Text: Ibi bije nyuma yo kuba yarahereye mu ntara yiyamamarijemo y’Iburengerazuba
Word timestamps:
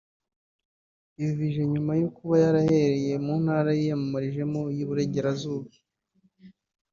Ibi 1.19 1.33
bije 1.39 1.63
nyuma 1.73 1.91
yo 2.01 2.07
kuba 2.15 2.35
yarahereye 2.43 3.13
mu 3.25 3.33
ntara 3.43 3.69
yiyamamarijemo 3.79 4.61
y’Iburengerazuba 4.75 5.69